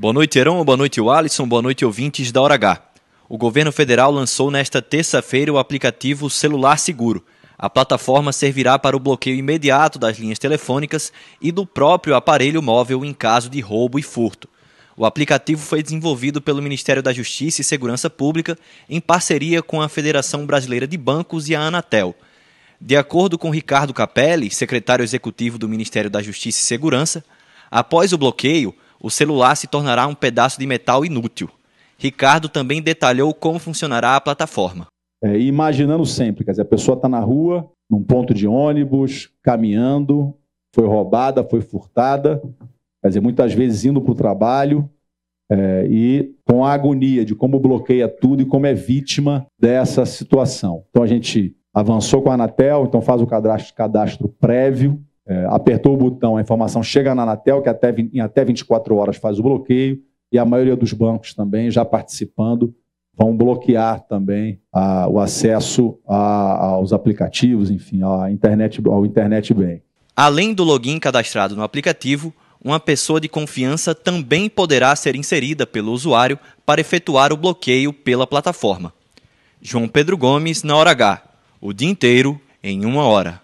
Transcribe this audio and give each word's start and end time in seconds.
Boa 0.00 0.14
noite, 0.14 0.38
Heron. 0.38 0.64
Boa 0.64 0.78
noite, 0.78 0.98
Alisson. 0.98 1.46
Boa 1.46 1.60
noite, 1.60 1.84
ouvintes 1.84 2.32
da 2.32 2.40
Hora 2.40 2.54
H. 2.54 2.82
O 3.28 3.36
governo 3.36 3.70
federal 3.70 4.10
lançou 4.10 4.50
nesta 4.50 4.80
terça-feira 4.80 5.52
o 5.52 5.58
aplicativo 5.58 6.30
Celular 6.30 6.78
Seguro. 6.78 7.22
A 7.58 7.68
plataforma 7.68 8.32
servirá 8.32 8.78
para 8.78 8.96
o 8.96 8.98
bloqueio 8.98 9.36
imediato 9.36 9.98
das 9.98 10.18
linhas 10.18 10.38
telefônicas 10.38 11.12
e 11.38 11.52
do 11.52 11.66
próprio 11.66 12.14
aparelho 12.14 12.62
móvel 12.62 13.04
em 13.04 13.12
caso 13.12 13.50
de 13.50 13.60
roubo 13.60 13.98
e 13.98 14.02
furto. 14.02 14.48
O 14.96 15.04
aplicativo 15.04 15.60
foi 15.60 15.82
desenvolvido 15.82 16.40
pelo 16.40 16.62
Ministério 16.62 17.02
da 17.02 17.12
Justiça 17.12 17.60
e 17.60 17.64
Segurança 17.64 18.08
Pública 18.08 18.56
em 18.88 19.02
parceria 19.02 19.62
com 19.62 19.82
a 19.82 19.88
Federação 19.90 20.46
Brasileira 20.46 20.86
de 20.86 20.96
Bancos 20.96 21.50
e 21.50 21.54
a 21.54 21.60
Anatel. 21.60 22.14
De 22.80 22.96
acordo 22.96 23.36
com 23.36 23.50
Ricardo 23.50 23.92
Capelli, 23.92 24.50
secretário 24.50 25.02
executivo 25.02 25.58
do 25.58 25.68
Ministério 25.68 26.08
da 26.08 26.22
Justiça 26.22 26.58
e 26.58 26.64
Segurança, 26.64 27.22
após 27.70 28.14
o 28.14 28.18
bloqueio, 28.18 28.74
o 29.00 29.10
celular 29.10 29.56
se 29.56 29.66
tornará 29.66 30.06
um 30.06 30.14
pedaço 30.14 30.58
de 30.58 30.66
metal 30.66 31.04
inútil. 31.04 31.48
Ricardo 31.98 32.48
também 32.48 32.80
detalhou 32.80 33.32
como 33.34 33.58
funcionará 33.58 34.16
a 34.16 34.20
plataforma. 34.20 34.86
É, 35.22 35.38
imaginando 35.38 36.06
sempre, 36.06 36.44
quer 36.44 36.52
dizer, 36.52 36.62
a 36.62 36.66
pessoa 36.66 36.96
está 36.96 37.08
na 37.08 37.20
rua, 37.20 37.70
num 37.90 38.02
ponto 38.02 38.32
de 38.32 38.46
ônibus, 38.46 39.30
caminhando, 39.42 40.34
foi 40.74 40.86
roubada, 40.86 41.44
foi 41.44 41.60
furtada, 41.60 42.40
quer 43.02 43.08
dizer, 43.08 43.20
muitas 43.20 43.52
vezes 43.52 43.84
indo 43.84 44.00
para 44.00 44.12
o 44.12 44.14
trabalho 44.14 44.88
é, 45.50 45.86
e 45.90 46.34
com 46.46 46.64
a 46.64 46.72
agonia 46.72 47.24
de 47.24 47.34
como 47.34 47.58
bloqueia 47.58 48.08
tudo 48.08 48.42
e 48.42 48.46
como 48.46 48.66
é 48.66 48.72
vítima 48.72 49.46
dessa 49.58 50.06
situação. 50.06 50.84
Então 50.88 51.02
a 51.02 51.06
gente 51.06 51.54
avançou 51.74 52.22
com 52.22 52.30
a 52.30 52.34
Anatel, 52.34 52.84
então 52.86 53.02
faz 53.02 53.20
o 53.20 53.26
cadastro, 53.26 53.74
cadastro 53.74 54.28
prévio, 54.28 55.04
é, 55.30 55.46
apertou 55.48 55.94
o 55.94 55.96
botão, 55.96 56.36
a 56.36 56.40
informação 56.40 56.82
chega 56.82 57.14
na 57.14 57.22
Anatel, 57.22 57.62
que 57.62 57.68
até, 57.68 57.94
em 58.12 58.18
até 58.18 58.44
24 58.44 58.96
horas 58.96 59.16
faz 59.16 59.38
o 59.38 59.42
bloqueio, 59.44 60.02
e 60.32 60.36
a 60.36 60.44
maioria 60.44 60.74
dos 60.74 60.92
bancos 60.92 61.34
também 61.34 61.70
já 61.70 61.84
participando 61.84 62.74
vão 63.16 63.36
bloquear 63.36 64.00
também 64.08 64.60
a, 64.72 65.06
o 65.08 65.20
acesso 65.20 65.96
a, 66.08 66.66
aos 66.70 66.92
aplicativos, 66.92 67.70
enfim, 67.70 68.00
à 68.02 68.28
internet, 68.28 68.82
ao 68.84 69.06
internet 69.06 69.54
bem. 69.54 69.82
Além 70.16 70.52
do 70.52 70.64
login 70.64 70.98
cadastrado 70.98 71.54
no 71.54 71.62
aplicativo, 71.62 72.34
uma 72.62 72.80
pessoa 72.80 73.20
de 73.20 73.28
confiança 73.28 73.94
também 73.94 74.50
poderá 74.50 74.96
ser 74.96 75.14
inserida 75.14 75.64
pelo 75.64 75.92
usuário 75.92 76.38
para 76.66 76.80
efetuar 76.80 77.32
o 77.32 77.36
bloqueio 77.36 77.92
pela 77.92 78.26
plataforma. 78.26 78.92
João 79.62 79.86
Pedro 79.86 80.16
Gomes, 80.16 80.64
na 80.64 80.74
hora 80.74 80.90
H. 80.90 81.22
O 81.60 81.72
dia 81.72 81.88
inteiro, 81.88 82.40
em 82.62 82.84
uma 82.84 83.04
hora. 83.04 83.40